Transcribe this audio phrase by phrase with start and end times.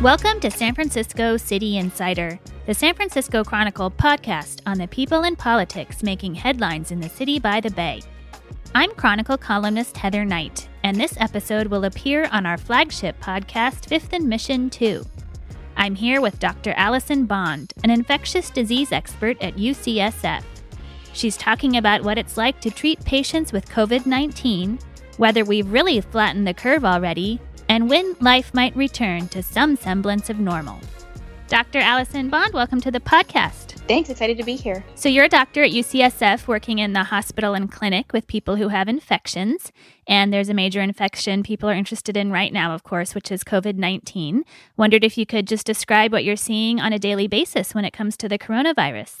[0.00, 5.36] Welcome to San Francisco City Insider, the San Francisco Chronicle podcast on the people and
[5.36, 8.00] politics making headlines in the city by the bay.
[8.74, 14.14] I'm Chronicle columnist Heather Knight, and this episode will appear on our flagship podcast, Fifth
[14.14, 15.04] and Mission 2.
[15.76, 16.72] I'm here with Dr.
[16.78, 20.42] Allison Bond, an infectious disease expert at UCSF.
[21.12, 24.78] She's talking about what it's like to treat patients with COVID 19,
[25.18, 27.38] whether we've really flattened the curve already,
[27.70, 30.80] and when life might return to some semblance of normal.
[31.46, 31.78] Dr.
[31.78, 33.78] Allison Bond, welcome to the podcast.
[33.86, 34.84] Thanks, excited to be here.
[34.96, 38.68] So, you're a doctor at UCSF working in the hospital and clinic with people who
[38.68, 39.70] have infections.
[40.08, 43.44] And there's a major infection people are interested in right now, of course, which is
[43.44, 44.44] COVID 19.
[44.76, 47.92] Wondered if you could just describe what you're seeing on a daily basis when it
[47.92, 49.20] comes to the coronavirus.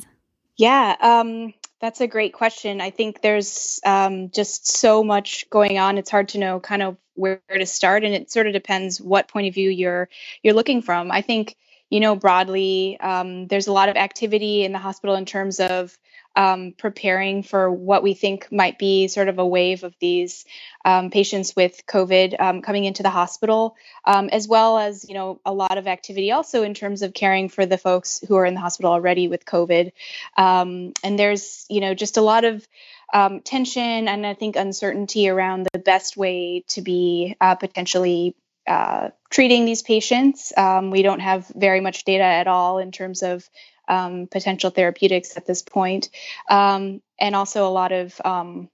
[0.56, 2.80] Yeah, um, that's a great question.
[2.80, 5.98] I think there's um, just so much going on.
[5.98, 9.28] It's hard to know kind of where to start, and it sort of depends what
[9.28, 10.08] point of view you're
[10.42, 11.10] you're looking from.
[11.10, 11.56] I think
[11.90, 15.96] you know broadly, um, there's a lot of activity in the hospital in terms of
[16.36, 20.44] um, preparing for what we think might be sort of a wave of these
[20.84, 25.40] um, patients with COVID um, coming into the hospital, um, as well as you know
[25.44, 28.54] a lot of activity also in terms of caring for the folks who are in
[28.54, 29.92] the hospital already with COVID.
[30.36, 32.66] Um, and there's you know just a lot of
[33.12, 39.10] um, tension and I think uncertainty around the best way to be uh, potentially uh,
[39.30, 40.52] treating these patients.
[40.56, 43.48] Um, we don't have very much data at all in terms of
[43.88, 46.10] um, potential therapeutics at this point,
[46.48, 48.70] um, and also a lot of um,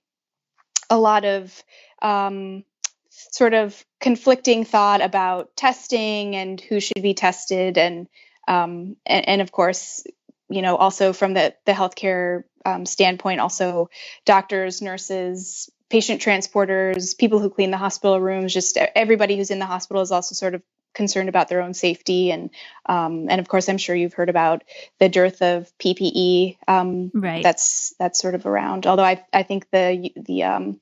[0.91, 1.65] a lot of
[2.03, 2.65] um,
[3.09, 8.09] sort of conflicting thought about testing and who should be tested, and
[8.47, 10.07] um, and, and, of course,
[10.49, 13.91] you know, also from the the healthcare um, standpoint, also
[14.25, 19.67] doctors, nurses, patient transporters, people who clean the hospital rooms, just everybody who's in the
[19.67, 20.63] hospital is also sort of
[20.95, 22.31] concerned about their own safety.
[22.31, 22.51] And
[22.87, 24.65] um, and of course I'm sure you've heard about
[24.99, 27.43] the dearth of PPE um, right.
[27.43, 28.87] that's that's sort of around.
[28.87, 30.81] Although I I think the the um,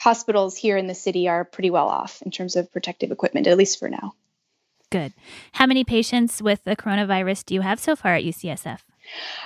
[0.00, 3.58] hospitals here in the city are pretty well off in terms of protective equipment at
[3.58, 4.14] least for now.
[4.90, 5.12] Good.
[5.52, 8.78] How many patients with the coronavirus do you have so far at UCSF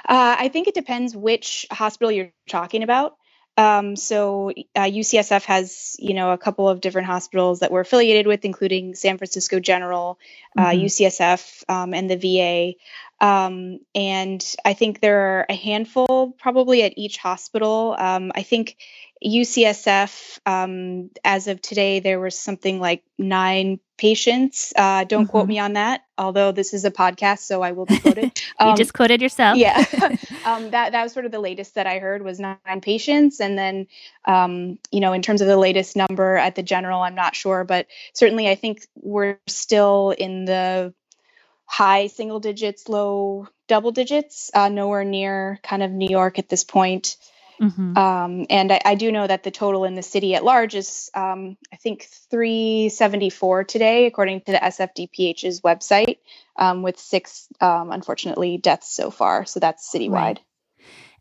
[0.09, 3.17] uh, I think it depends which hospital you're talking about.
[3.59, 8.27] Um, so uh, UCSF has, you know, a couple of different hospitals that we're affiliated
[8.27, 10.19] with, including San Francisco General,
[10.57, 10.87] uh, mm-hmm.
[10.87, 12.75] UCSF, um, and the VA.
[13.25, 17.95] Um, and I think there are a handful, probably at each hospital.
[17.99, 18.79] Um, I think
[19.25, 24.73] UCSF, um, as of today, there was something like nine patients.
[24.75, 25.31] Uh, don't mm-hmm.
[25.31, 28.33] quote me on that, although this is a podcast, so I will be quoted.
[28.59, 29.57] Um, you just quoted yourself.
[29.57, 29.79] yeah,
[30.45, 33.57] um, that that was sort of the latest that I heard was nine patients, and
[33.57, 33.87] then
[34.25, 37.65] um, you know, in terms of the latest number at the general, I'm not sure,
[37.65, 40.93] but certainly I think we're still in the
[41.65, 46.65] high single digits, low double digits, uh, nowhere near kind of New York at this
[46.65, 47.17] point.
[47.63, 47.97] Mm-hmm.
[47.97, 51.11] Um, and I, I, do know that the total in the city at large is,
[51.15, 56.19] um, I think, 374 today, according to the SFDPH's website,
[56.57, 59.47] um, with six, um, unfortunately, deaths so far.
[59.47, 60.11] So that's citywide.
[60.11, 60.41] Right.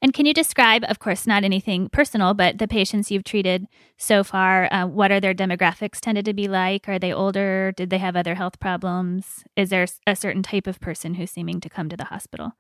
[0.02, 4.24] And can you describe, of course, not anything personal, but the patients you've treated so
[4.24, 4.68] far?
[4.74, 6.90] Uh, what are their demographics tended to be like?
[6.90, 7.72] Are they older?
[7.78, 9.44] Did they have other health problems?
[9.56, 12.54] Is there a certain type of person who's seeming to come to the hospital?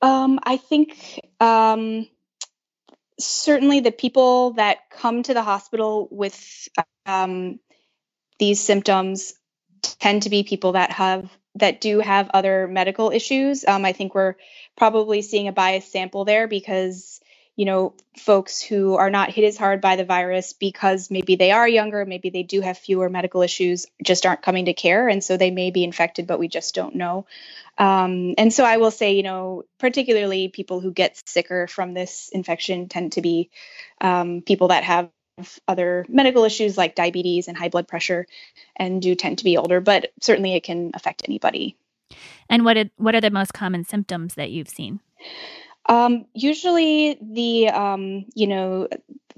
[0.00, 2.08] Um, I think um,
[3.20, 6.68] certainly the people that come to the hospital with
[7.06, 7.60] um,
[8.38, 9.34] these symptoms
[10.00, 13.64] tend to be people that have that do have other medical issues.
[13.66, 14.36] Um, I think we're
[14.76, 17.19] probably seeing a biased sample there because
[17.60, 21.50] you know folks who are not hit as hard by the virus because maybe they
[21.50, 25.22] are younger, maybe they do have fewer medical issues, just aren't coming to care, and
[25.22, 27.26] so they may be infected, but we just don't know.
[27.76, 32.30] Um, and so I will say, you know, particularly people who get sicker from this
[32.32, 33.50] infection tend to be
[34.00, 35.10] um, people that have
[35.68, 38.26] other medical issues like diabetes and high blood pressure
[38.74, 41.76] and do tend to be older, but certainly it can affect anybody.
[42.48, 45.00] And what, what are the most common symptoms that you've seen?
[45.90, 48.86] Um, usually the, um, you know,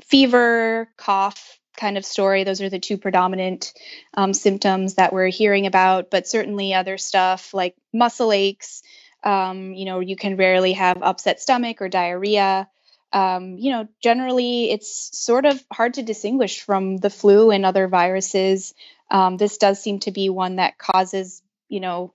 [0.05, 2.45] fever, cough, kind of story.
[2.45, 3.73] Those are the two predominant
[4.13, 8.83] um, symptoms that we're hearing about, but certainly other stuff like muscle aches.
[9.25, 12.69] Um, you know, you can rarely have upset stomach or diarrhea.
[13.15, 17.89] Um, you know, generally it's sort of hard to distinguish from the flu and other
[17.89, 18.75] viruses.
[19.11, 22.13] Um, this does seem to be one that causes, you know,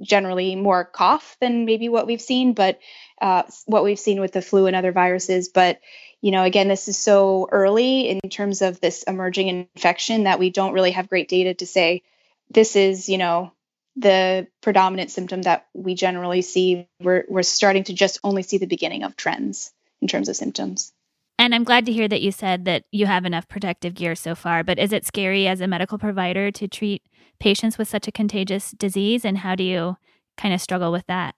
[0.00, 2.78] generally more cough than maybe what we've seen, but
[3.20, 5.48] uh, what we've seen with the flu and other viruses.
[5.48, 5.80] But
[6.20, 10.50] you know, again, this is so early in terms of this emerging infection that we
[10.50, 12.02] don't really have great data to say
[12.50, 13.52] this is, you know,
[13.96, 16.86] the predominant symptom that we generally see.
[17.00, 20.92] We're we're starting to just only see the beginning of trends in terms of symptoms.
[21.38, 24.34] And I'm glad to hear that you said that you have enough protective gear so
[24.34, 24.62] far.
[24.62, 27.02] But is it scary as a medical provider to treat
[27.40, 29.24] patients with such a contagious disease?
[29.24, 29.96] And how do you
[30.36, 31.34] kind of struggle with that?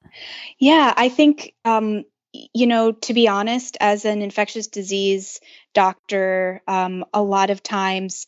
[0.59, 5.41] Yeah, I think, um, you know, to be honest, as an infectious disease
[5.75, 8.27] doctor, um, a lot of times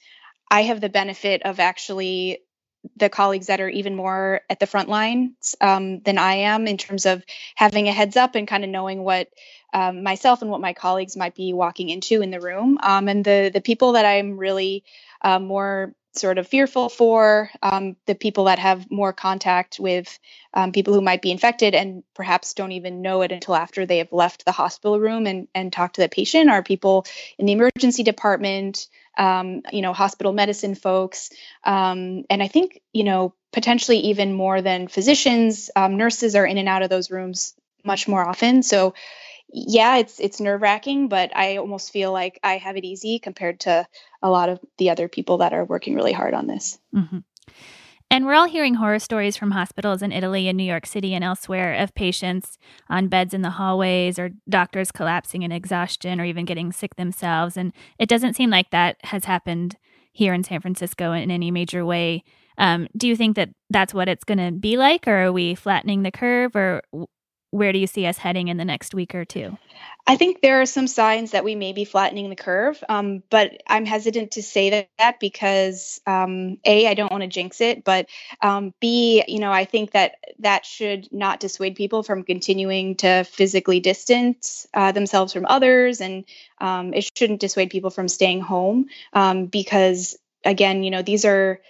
[0.51, 2.41] I have the benefit of actually
[2.97, 6.77] the colleagues that are even more at the front lines um, than I am in
[6.77, 7.25] terms of
[7.55, 9.29] having a heads up and kind of knowing what
[9.73, 12.79] um, myself and what my colleagues might be walking into in the room.
[12.83, 14.85] Um, and the the people that I'm really
[15.23, 20.19] uh, more sort of fearful for, um, the people that have more contact with
[20.55, 23.99] um, people who might be infected and perhaps don't even know it until after they
[23.99, 27.05] have left the hospital room and, and talk to the patient, are people
[27.39, 28.87] in the emergency department,
[29.19, 31.31] um, you know, hospital medicine folks.
[31.65, 36.69] Um, and I think, you know, potentially even more than physicians, nurses are in and
[36.69, 38.63] out of those rooms much more often.
[38.63, 38.95] So
[39.49, 43.61] yeah, it's it's nerve wracking, but I almost feel like I have it easy compared
[43.61, 43.87] to
[44.23, 46.79] a lot of the other people that are working really hard on this.
[46.95, 47.19] Mm-hmm.
[48.11, 51.25] And we're all hearing horror stories from hospitals in Italy and New York City and
[51.25, 52.59] elsewhere of patients
[52.89, 57.57] on beds in the hallways or doctors collapsing in exhaustion or even getting sick themselves.
[57.57, 59.77] And it doesn't seem like that has happened
[60.13, 62.23] here in San Francisco in any major way.
[62.57, 65.57] Um, do you think that that's what it's going to be like, or are we
[65.57, 66.83] flattening the curve, or
[67.55, 69.57] where do you see us heading in the next week or two?
[70.09, 73.63] I think there are some signs that we may be flattening the curve, um, but
[73.69, 77.85] I'm hesitant to say that, that because um, a I don't want to jinx it,
[77.85, 78.07] but
[78.43, 83.23] um, b you know I think that that should not dissuade people from continuing to
[83.23, 86.25] physically distance uh, themselves from others, and
[86.61, 91.61] um, it shouldn't dissuade people from staying home um, because again you know these are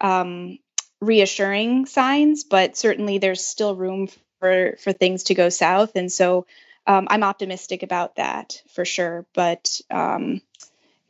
[0.00, 0.58] um,
[1.00, 4.08] reassuring signs, but certainly there's still room
[4.40, 6.46] for for things to go south, and so
[6.86, 9.26] um, I'm optimistic about that for sure.
[9.34, 10.40] But um,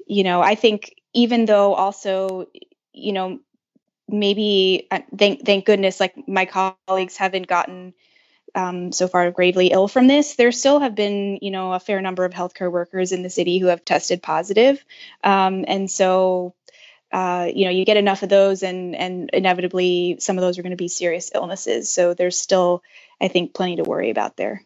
[0.06, 2.48] you know, I think even though also,
[2.92, 3.40] you know,
[4.08, 7.94] maybe uh, thank thank goodness, like my colleagues haven't gotten
[8.54, 10.34] um, so far gravely ill from this.
[10.34, 13.58] There still have been, you know, a fair number of healthcare workers in the city
[13.58, 14.84] who have tested positive,
[15.22, 16.54] um, and so
[17.12, 20.62] uh, you know, you get enough of those, and and inevitably some of those are
[20.62, 21.90] going to be serious illnesses.
[21.90, 22.82] So there's still,
[23.20, 24.62] I think, plenty to worry about there.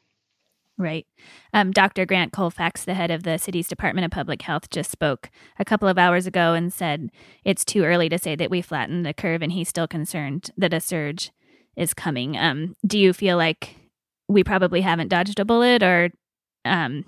[0.78, 1.06] Right.
[1.52, 2.06] Um, Dr.
[2.06, 5.86] Grant Colfax, the head of the city's Department of Public Health, just spoke a couple
[5.86, 7.10] of hours ago and said
[7.44, 10.74] it's too early to say that we flattened the curve, and he's still concerned that
[10.74, 11.30] a surge
[11.76, 12.36] is coming.
[12.36, 13.76] Um, do you feel like
[14.28, 16.10] we probably haven't dodged a bullet, or
[16.64, 17.04] um,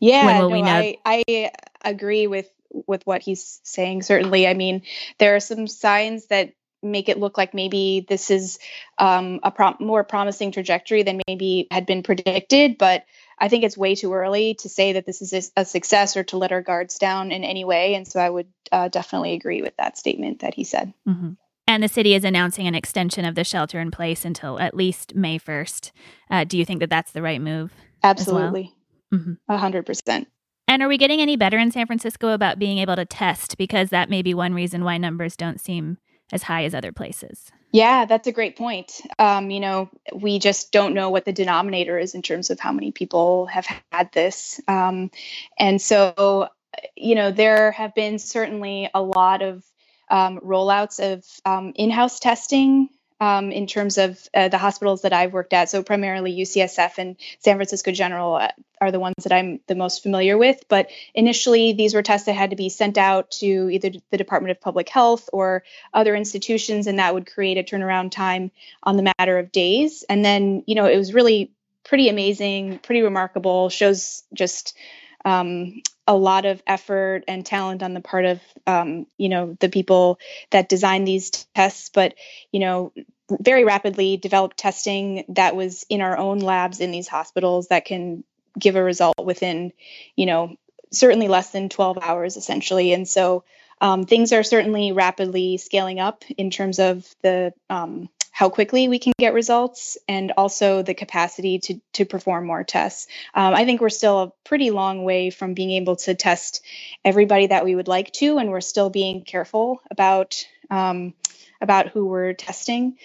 [0.00, 1.50] yeah, no, I, I
[1.82, 2.50] agree with
[2.86, 4.02] with what he's saying.
[4.02, 4.82] Certainly, I mean,
[5.18, 8.58] there are some signs that make it look like maybe this is
[8.98, 12.78] um, a prom- more promising trajectory than maybe had been predicted.
[12.78, 13.04] But
[13.38, 16.38] I think it's way too early to say that this is a, success or to
[16.38, 17.94] let our guards down in any way.
[17.94, 20.92] And so I would uh, definitely agree with that statement that he said.
[21.06, 21.32] Mm-hmm.
[21.68, 25.14] And the city is announcing an extension of the shelter in place until at least
[25.16, 25.90] May 1st.
[26.30, 27.72] Uh, do you think that that's the right move?
[28.04, 28.72] Absolutely.
[29.12, 29.52] Mm-hmm.
[29.52, 30.26] 100%.
[30.68, 33.56] And are we getting any better in San Francisco about being able to test?
[33.56, 35.98] Because that may be one reason why numbers don't seem
[36.32, 37.52] as high as other places.
[37.72, 39.00] Yeah, that's a great point.
[39.18, 42.72] Um, you know, we just don't know what the denominator is in terms of how
[42.72, 44.60] many people have had this.
[44.66, 45.10] Um,
[45.58, 46.48] and so,
[46.96, 49.64] you know, there have been certainly a lot of
[50.10, 52.88] um, rollouts of um, in house testing
[53.20, 55.70] um, in terms of uh, the hospitals that I've worked at.
[55.70, 60.02] So primarily UCSF and San Francisco General uh, are the ones that I'm the most
[60.02, 60.64] familiar with.
[60.68, 64.50] But initially, these were tests that had to be sent out to either the Department
[64.50, 68.50] of Public Health or other institutions, and that would create a turnaround time
[68.82, 70.04] on the matter of days.
[70.08, 71.52] And then, you know, it was really
[71.84, 73.70] pretty amazing, pretty remarkable.
[73.70, 74.76] Shows just
[75.24, 79.68] um, a lot of effort and talent on the part of um, you know the
[79.68, 80.18] people
[80.50, 82.14] that design these tests but
[82.52, 82.92] you know
[83.28, 88.22] very rapidly developed testing that was in our own labs in these hospitals that can
[88.58, 89.72] give a result within
[90.14, 90.56] you know
[90.90, 92.92] certainly less than 12 hours, essentially.
[92.92, 93.44] And so
[93.80, 98.98] um, things are certainly rapidly scaling up in terms of the um, how quickly we
[98.98, 103.06] can get results and also the capacity to, to perform more tests.
[103.32, 106.62] Um, I think we're still a pretty long way from being able to test
[107.02, 111.14] everybody that we would like to, and we're still being careful about um,
[111.62, 112.98] about who we're testing.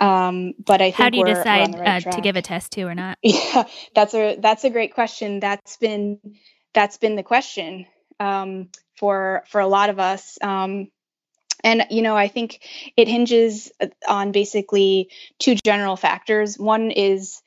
[0.00, 2.82] Um, but I think how do you decide right uh, to give a test to
[2.82, 3.18] or not?
[3.22, 5.38] Yeah, that's a that's a great question.
[5.38, 6.18] That's been
[6.74, 7.86] that's been the question
[8.18, 10.38] um, for for a lot of us.
[10.42, 10.88] Um,
[11.64, 12.60] and you know, I think
[12.96, 13.70] it hinges
[14.08, 16.58] on basically two general factors.
[16.58, 17.40] One is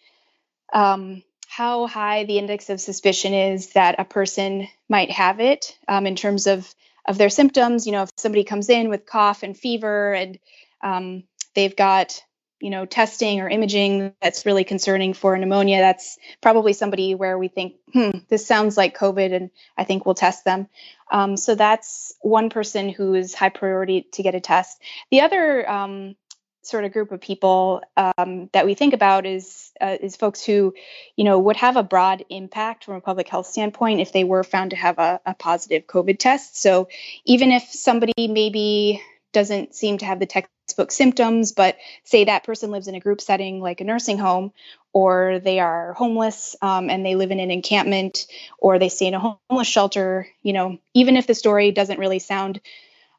[0.74, 6.06] um, how high the index of suspicion is that a person might have it um,
[6.06, 6.74] in terms of
[7.08, 7.86] of their symptoms.
[7.86, 10.40] You know, if somebody comes in with cough and fever and
[10.82, 12.22] um, they've got
[12.60, 17.48] you know testing or imaging that's really concerning for pneumonia that's probably somebody where we
[17.48, 20.68] think hmm this sounds like covid and i think we'll test them.
[21.12, 24.82] Um, so that's one person who is high priority to get a test.
[25.12, 26.16] The other um,
[26.64, 30.74] sort of group of people um, that we think about is uh, is folks who
[31.16, 34.44] you know would have a broad impact from a public health standpoint if they were
[34.44, 36.60] found to have a, a positive covid test.
[36.60, 36.88] So
[37.26, 39.02] even if somebody maybe
[39.36, 41.76] doesn't seem to have the textbook symptoms, but
[42.06, 44.54] say that person lives in a group setting like a nursing home,
[44.94, 48.28] or they are homeless um, and they live in an encampment,
[48.58, 52.20] or they stay in a homeless shelter, you know, even if the story doesn't really
[52.20, 52.62] sound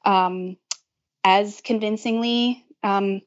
[0.07, 0.57] um,
[1.23, 3.21] as convincingly um,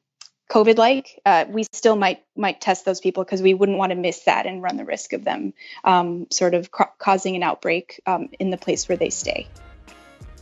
[0.50, 3.96] COVID like, uh, we still might might test those people because we wouldn't want to
[3.96, 5.54] miss that and run the risk of them
[5.84, 9.48] um, sort of ca- causing an outbreak um, in the place where they stay.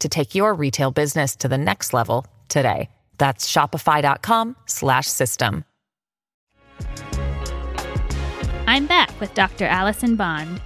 [0.00, 2.88] to take your retail business to the next level today.
[3.18, 5.64] That's shopify.com/system.
[8.66, 9.64] I'm back with Dr.
[9.64, 10.60] Allison Bond.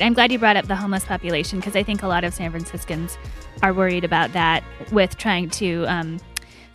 [0.00, 2.50] I'm glad you brought up the homeless population because I think a lot of San
[2.50, 3.16] Franciscans
[3.62, 6.20] are worried about that with trying to um,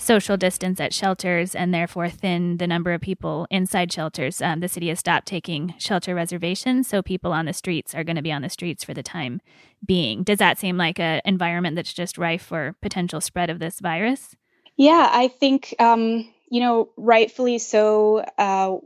[0.06, 4.42] social distance at shelters and therefore thin the number of people inside shelters.
[4.42, 8.16] Um, the city has stopped taking shelter reservations, so people on the streets are going
[8.16, 9.42] to be on the streets for the time
[9.86, 10.24] being.
[10.24, 14.36] Does that seem like an environment that's just rife for potential spread of this virus?
[14.78, 18.24] Yeah, I think, um, you know, rightfully so.
[18.38, 18.78] Uh,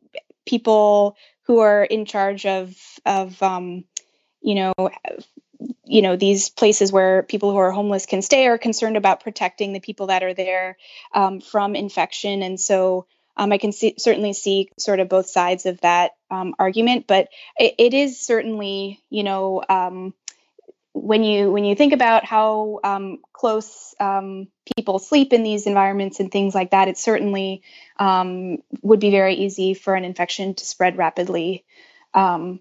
[0.46, 2.74] people who are in charge of,
[3.06, 3.84] of um,
[4.42, 4.74] you know,
[5.90, 9.74] you know these places where people who are homeless can stay are concerned about protecting
[9.74, 10.78] the people that are there
[11.14, 12.44] um, from infection.
[12.44, 16.54] And so um, i can see, certainly see sort of both sides of that um,
[16.60, 17.08] argument.
[17.08, 20.14] But it, it is certainly you know um,
[20.94, 26.20] when you when you think about how um, close um, people sleep in these environments
[26.20, 27.64] and things like that it certainly
[28.82, 31.66] would be very easy for an infection to spread rapidly
[32.14, 32.60] um,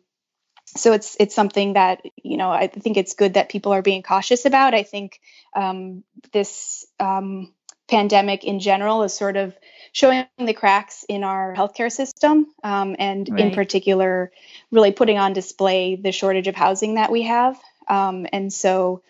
[0.77, 4.03] so it's it's something that you know I think it's good that people are being
[4.03, 4.75] cautious about.
[4.75, 5.21] I think
[5.55, 7.53] um, this um,
[7.89, 9.57] pandemic in general is sort of
[9.93, 13.41] showing the cracks in our healthcare system, um, and right.
[13.41, 14.31] in particular,
[14.71, 17.59] really putting on display the shortage of housing that we have.
[17.89, 19.03] Um, and so,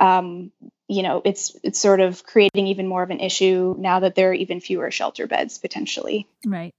[0.00, 0.50] um,
[0.88, 4.30] you know, it's it's sort of creating even more of an issue now that there
[4.30, 6.26] are even fewer shelter beds potentially.
[6.44, 6.74] Right.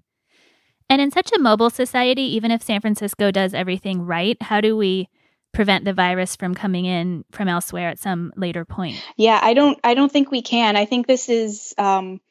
[0.90, 4.78] And in such a mobile society, even if San Francisco does everything right, how do
[4.78, 5.10] we
[5.54, 9.04] prevent the virus from coming in from elsewhere at some later point?
[9.16, 10.76] Yeah, I don't I don't think we can.
[10.76, 12.22] I think this is um,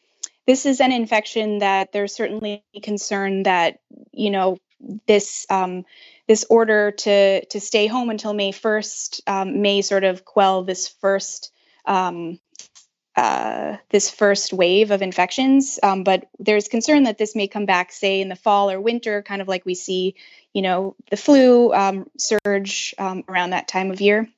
[0.46, 3.80] this is an infection that there's certainly concern that
[4.12, 4.58] you know
[5.06, 5.84] this um,
[6.28, 10.88] this order to to stay home until May 1st um, may sort of quell this
[10.88, 11.52] first
[11.84, 12.38] um,
[13.16, 15.78] uh, this first wave of infections.
[15.82, 19.22] Um, but there's concern that this may come back, say, in the fall or winter,
[19.22, 20.16] kind of like we see,
[20.52, 24.28] you know, the flu um, surge um, around that time of year.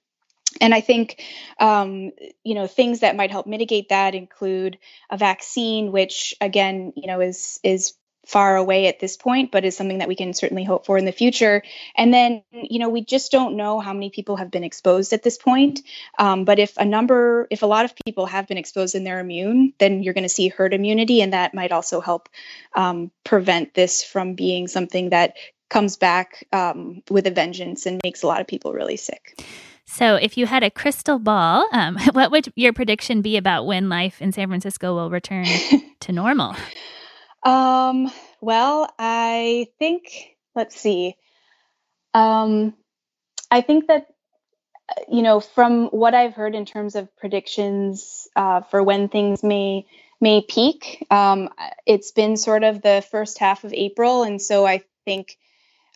[0.61, 1.23] And I think,
[1.59, 4.79] um, you know, things that might help mitigate that include
[5.11, 7.95] a vaccine, which again, you know, is is
[8.29, 11.07] far away at this point, but is something that we can certainly hope for in
[11.07, 11.63] the future.
[11.97, 15.23] And then, you know, we just don't know how many people have been exposed at
[15.23, 15.81] this point.
[16.19, 19.19] Um, but if a number, if a lot of people have been exposed and they're
[19.19, 22.29] immune, then you're going to see herd immunity, and that might also help
[22.75, 25.37] um, prevent this from being something that
[25.71, 29.43] comes back um, with a vengeance and makes a lot of people really sick.
[29.87, 33.89] So, if you had a crystal ball, um, what would your prediction be about when
[33.89, 35.47] life in San Francisco will return
[36.01, 36.55] to normal?
[37.49, 38.13] Um,
[38.43, 41.17] well, I think, let's see.
[42.13, 42.75] Um,
[43.51, 44.09] I think that,
[44.91, 49.43] uh, you know, from what I've heard in terms of predictions uh, for when things
[49.43, 49.87] may
[50.21, 51.49] may peak, um,
[51.87, 55.39] it's been sort of the first half of April, and so I think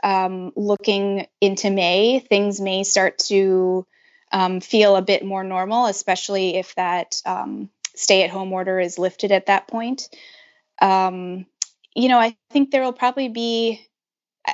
[0.02, 3.87] um, looking into May, things may start to
[4.32, 8.99] um, feel a bit more normal, especially if that um, stay at home order is
[8.99, 10.09] lifted at that point.
[10.83, 11.47] Um,
[11.95, 13.87] you know, I think there will probably be,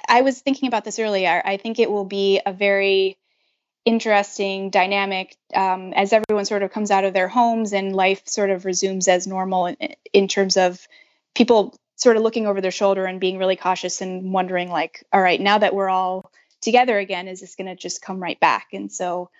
[0.09, 3.19] I was thinking about this earlier, I think it will be a very
[3.85, 8.51] interesting dynamic um, as everyone sort of comes out of their homes and life sort
[8.51, 9.77] of resumes as normal in,
[10.13, 10.87] in terms of
[11.35, 15.21] people sort of looking over their shoulder and being really cautious and wondering like all
[15.21, 16.31] right now that we're all
[16.61, 18.69] together again is this going to just come right back?
[18.75, 19.31] And so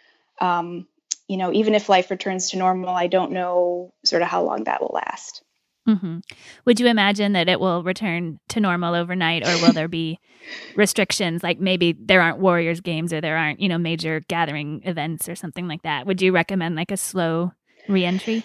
[0.41, 0.87] um,
[1.29, 4.65] you know even if life returns to normal i don't know sort of how long
[4.65, 5.43] that will last
[5.89, 6.19] mm-hmm.
[6.65, 10.19] would you imagine that it will return to normal overnight or will there be
[10.77, 15.29] restrictions like maybe there aren't warriors games or there aren't you know major gathering events
[15.29, 17.53] or something like that would you recommend like a slow
[17.89, 18.45] reentry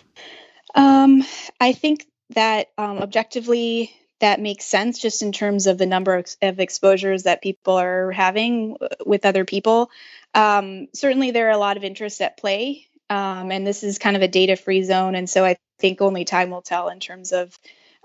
[0.76, 1.24] um,
[1.60, 6.60] i think that um, objectively that makes sense just in terms of the number of,
[6.60, 9.92] exposures that people are having uh, with other people.
[10.34, 14.16] Um, certainly, there are a lot of interests at play, um, and this is kind
[14.16, 17.56] of a data-free zone, and so I think only time will tell in terms of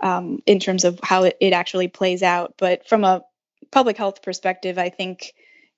[0.01, 2.55] um, in terms of how it, it, actually plays out.
[2.59, 3.25] But from a
[3.71, 5.33] public health perspective, I think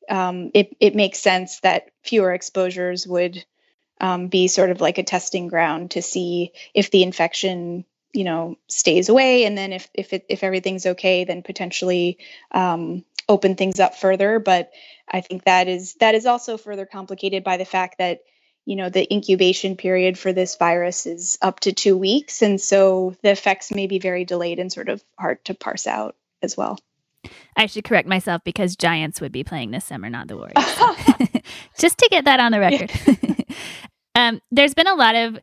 [0.09, 3.45] um, it, it makes sense that fewer exposures would
[4.01, 8.57] um, be sort of like a testing ground to see if the infection you know
[8.67, 12.19] stays away and then if if it, if everything's okay then potentially
[12.51, 14.73] um, open things up further but
[15.09, 18.23] i think that is that is also further complicated by the fact that
[18.71, 23.17] you know the incubation period for this virus is up to two weeks and so
[23.23, 26.79] the effects may be very delayed and sort of hard to parse out as well
[27.57, 30.55] I should correct myself because Giants would be playing this summer, not the Warriors.
[31.79, 32.91] Just to get that on the record.
[34.15, 35.39] um, there's been a lot of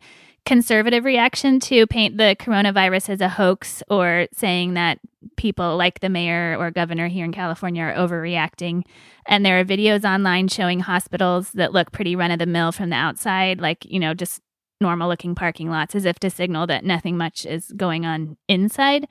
[0.47, 4.97] conservative reaction to paint the coronavirus as a hoax or saying that
[5.35, 8.83] people like the mayor or governor here in California are overreacting.
[9.27, 12.91] And there are videos online showing hospitals that look pretty run of the mill from
[12.91, 14.39] the outside, like, you know, just
[14.79, 19.05] normal looking parking lots, as if to signal that nothing much is going on inside.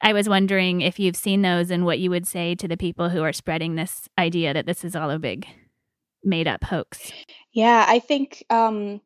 [0.00, 3.10] I was wondering if you've seen those and what you would say to the people
[3.10, 5.46] who are spreading this idea that this is all a big
[6.24, 7.12] made up hoax.
[7.52, 9.02] Yeah, I think, um,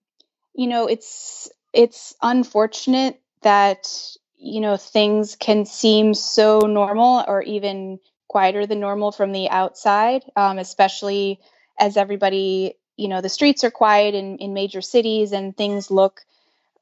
[0.55, 3.89] you know, it's it's unfortunate that
[4.37, 10.23] you know things can seem so normal or even quieter than normal from the outside
[10.37, 11.41] um, especially
[11.79, 16.23] as everybody you know the streets are quiet in, in major cities and things look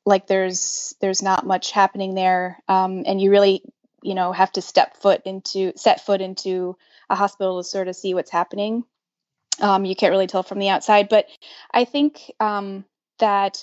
[0.04, 3.62] like there's there's not much happening there um, and you really
[4.02, 6.76] you know have to step foot into set foot into
[7.08, 8.84] a hospital to sort of see what's happening.
[9.60, 11.26] Um, you can't really tell from the outside but
[11.70, 12.86] i think um,
[13.18, 13.62] that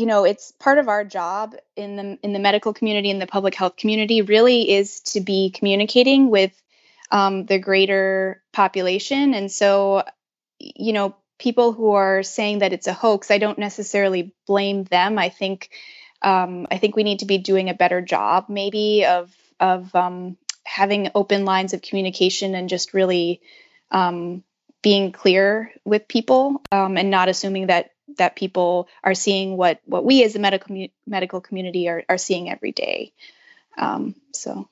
[0.00, 3.26] you know it's part of our job in the in the medical community and the
[3.26, 6.52] public health community really is to be communicating with
[7.10, 9.34] um, the greater population.
[9.34, 10.04] And so
[10.58, 15.18] you know people who are saying that it's a hoax i don't necessarily blame them.
[15.18, 15.70] I think
[16.22, 20.38] um, i think we need to be doing a better job maybe of of um,
[20.64, 23.42] having open lines of communication and just really
[23.90, 24.42] um,
[24.82, 30.04] being clear with people um, and not assuming that that people are seeing what what
[30.04, 33.12] we as the medical medical community are, are seeing every day.
[33.78, 34.68] Um, so.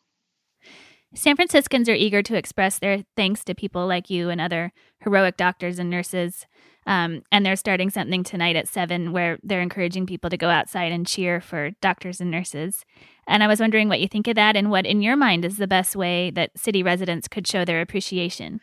[1.14, 5.38] San Franciscans are eager to express their thanks to people like you and other heroic
[5.38, 6.46] doctors and nurses.
[6.86, 10.92] Um, and they're starting something tonight at seven where they're encouraging people to go outside
[10.92, 12.84] and cheer for doctors and nurses.
[13.26, 15.58] And I was wondering what you think of that and what, in your mind, is
[15.58, 18.60] the best way that city residents could show their appreciation.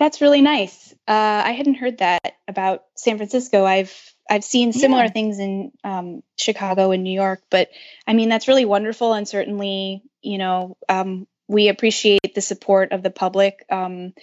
[0.00, 0.94] That's really nice.
[1.06, 3.66] Uh, I hadn't heard that about San Francisco.
[3.66, 3.94] I've
[4.30, 5.10] I've seen similar yeah.
[5.10, 7.68] things in um, Chicago and New York, but
[8.06, 13.02] I mean that's really wonderful, and certainly you know um, we appreciate the support of
[13.02, 13.66] the public.
[13.70, 14.14] Um,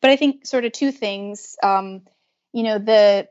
[0.00, 1.56] but I think sort of two things.
[1.62, 2.06] Um,
[2.54, 3.28] you know the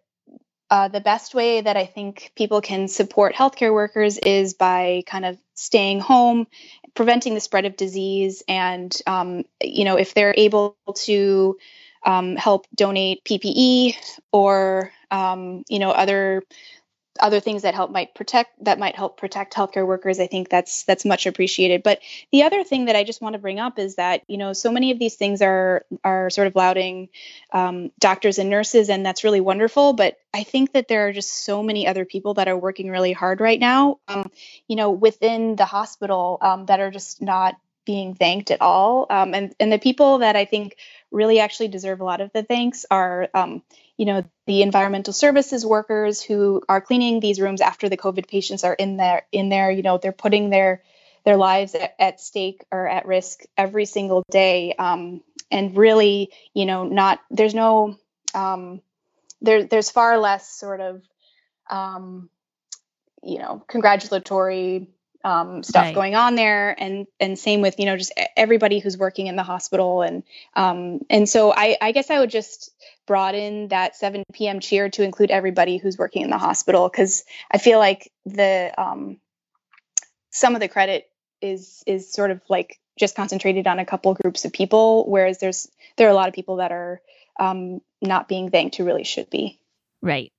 [0.70, 5.26] uh, the best way that I think people can support healthcare workers is by kind
[5.26, 6.46] of staying home,
[6.94, 11.58] preventing the spread of disease, and um, you know if they're able to
[12.06, 13.96] um, help donate PPE
[14.32, 16.44] or um, you know other
[17.20, 20.20] other things that help might protect that might help protect healthcare workers.
[20.20, 21.82] I think that's that's much appreciated.
[21.84, 22.00] But
[22.32, 24.72] the other thing that i just want to bring up is that you know so
[24.72, 27.10] many of these things are are sort of lauding
[27.52, 29.94] um, doctors and nurses and that's really wonderful.
[29.94, 33.14] But i think that there are just so many other people that are working really
[33.14, 34.30] hard right now um,
[34.68, 37.56] you know within the hospital um, that are just not
[37.86, 39.08] being thanked at all.
[39.10, 40.78] Um, and and the people that i think
[41.12, 43.62] really actually deserve a lot of the thanks are um,
[43.98, 48.64] you know the environmental services workers who are cleaning these rooms after the covid patients
[48.64, 49.72] are in there in there.
[49.72, 50.84] You know they're putting their
[51.24, 54.74] their lives at, at stake or at risk every single day.
[54.74, 55.22] Um,
[55.52, 57.98] and really you know not there's no
[58.34, 58.82] um,
[59.42, 61.02] there there's far less sort of
[61.70, 62.30] um,
[63.24, 64.90] you know congratulatory
[65.26, 65.96] um, stuff right.
[65.96, 69.44] going on there and and same with you know just everybody who's working in the
[69.44, 70.24] hospital and
[70.56, 72.72] um, and so I, I guess I would just
[73.08, 74.60] broaden that 7 p.m.
[74.60, 79.18] cheer to include everybody who's working in the hospital because I feel like the um,
[80.30, 81.10] some of the credit
[81.42, 85.68] is is sort of like just concentrated on a couple groups of people whereas there's
[85.98, 87.02] there are a lot of people that are
[87.40, 89.60] um, not being thanked who really should be
[90.04, 90.32] right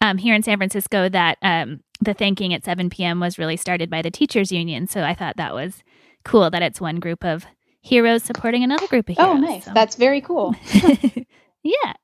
[0.00, 3.20] um, here in San Francisco that um, the thanking at 7 p.m.
[3.20, 4.86] was really started by the teachers union.
[4.86, 5.82] So I thought that was
[6.24, 7.46] cool that it's one group of
[7.80, 9.38] heroes supporting another group of oh, heroes.
[9.38, 9.64] Oh, nice.
[9.64, 9.72] So.
[9.74, 10.54] That's very cool.
[11.62, 11.94] yeah.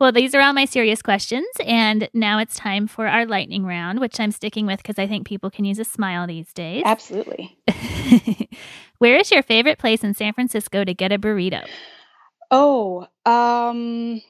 [0.00, 1.46] Well, these are all my serious questions.
[1.64, 5.26] And now it's time for our lightning round, which I'm sticking with because I think
[5.26, 6.82] people can use a smile these days.
[6.84, 7.58] Absolutely.
[8.98, 11.66] Where is your favorite place in San Francisco to get a burrito?
[12.50, 14.20] Oh, um,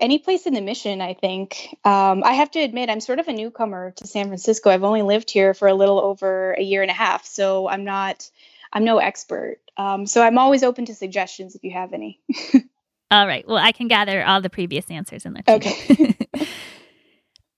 [0.00, 1.76] any place in the mission, I think.
[1.84, 4.70] Um, I have to admit, I'm sort of a newcomer to San Francisco.
[4.70, 7.84] I've only lived here for a little over a year and a half, so I'm
[7.84, 8.30] not,
[8.72, 9.58] I'm no expert.
[9.76, 12.20] Um, so I'm always open to suggestions if you have any.
[13.10, 13.46] all right.
[13.46, 16.16] Well, I can gather all the previous answers and let you okay.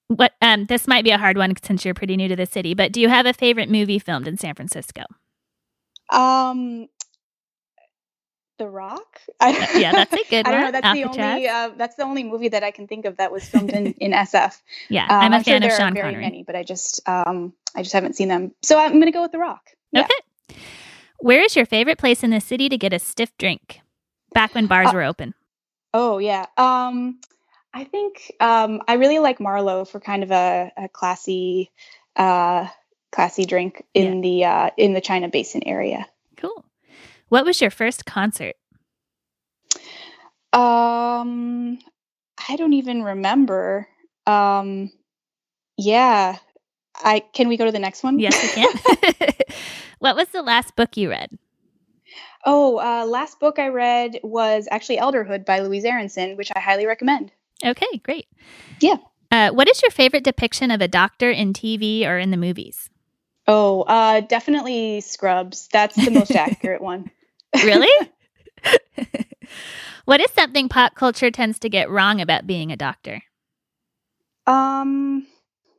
[0.08, 0.32] what?
[0.40, 2.92] Um, this might be a hard one since you're pretty new to the city, but
[2.92, 5.02] do you have a favorite movie filmed in San Francisco?
[6.10, 6.88] Um,
[8.58, 9.20] the Rock.
[9.40, 10.72] I, yeah, that's a good I don't know.
[10.72, 11.16] That's Alcatraz.
[11.16, 11.48] the only.
[11.48, 14.12] Uh, that's the only movie that I can think of that was filmed in, in
[14.12, 14.60] SF.
[14.88, 16.20] Yeah, um, I'm a I'm fan sure of Sean Connery.
[16.20, 18.54] Many, but I just um I just haven't seen them.
[18.62, 19.62] So I'm gonna go with The Rock.
[19.92, 20.02] Yeah.
[20.02, 20.58] Okay.
[21.20, 23.80] Where is your favorite place in the city to get a stiff drink?
[24.34, 25.34] Back when bars uh, were open.
[25.94, 26.46] Oh yeah.
[26.56, 27.20] Um,
[27.72, 31.70] I think um I really like Marlowe for kind of a, a classy,
[32.16, 32.68] uh,
[33.10, 34.20] classy drink in yeah.
[34.20, 36.06] the uh in the China Basin area.
[36.36, 36.64] Cool.
[37.28, 38.56] What was your first concert?
[40.52, 41.78] Um,
[42.48, 43.88] I don't even remember.
[44.26, 44.90] Um,
[45.76, 46.38] yeah.
[46.94, 48.18] I can we go to the next one?
[48.18, 49.32] Yes, we can.
[49.98, 51.38] what was the last book you read?
[52.44, 56.86] Oh, uh, last book I read was actually Elderhood by Louise Aronson, which I highly
[56.86, 57.32] recommend.
[57.64, 58.26] Okay, great.
[58.80, 58.96] Yeah.
[59.30, 62.88] Uh, what is your favorite depiction of a doctor in TV or in the movies?
[63.46, 65.68] Oh, uh, definitely Scrubs.
[65.72, 67.10] That's the most accurate one.
[67.54, 68.10] Really?
[70.04, 73.22] what is something pop culture tends to get wrong about being a doctor?
[74.46, 75.26] Um,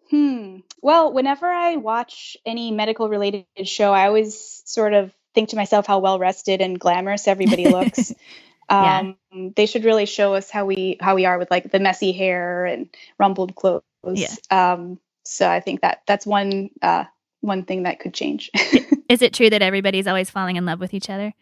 [0.09, 0.57] hmm.
[0.81, 5.87] Well, whenever I watch any medical related show, I always sort of think to myself
[5.87, 8.11] how well rested and glamorous everybody looks.
[8.69, 9.49] um, yeah.
[9.55, 12.65] they should really show us how we how we are with like the messy hair
[12.65, 13.83] and rumpled clothes.
[14.03, 14.33] Yeah.
[14.51, 17.05] Um, so I think that that's one uh,
[17.41, 18.51] one thing that could change.
[19.09, 21.33] Is it true that everybody's always falling in love with each other?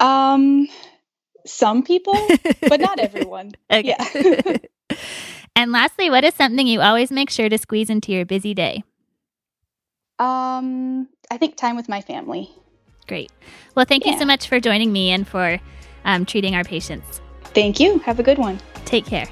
[0.00, 0.68] Um,
[1.46, 2.16] some people,
[2.68, 3.52] but not everyone.
[3.70, 4.04] Yeah.
[5.56, 8.82] and lastly, what is something you always make sure to squeeze into your busy day?
[10.18, 12.50] Um, I think time with my family.
[13.08, 13.32] Great.
[13.74, 14.12] Well, thank yeah.
[14.12, 15.58] you so much for joining me and for
[16.04, 17.20] um, treating our patients.
[17.44, 17.98] Thank you.
[18.00, 18.60] Have a good one.
[18.84, 19.26] Take care.